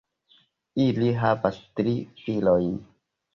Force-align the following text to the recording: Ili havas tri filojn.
Ili 0.85 1.09
havas 1.23 1.59
tri 1.81 1.93
filojn. 2.23 2.75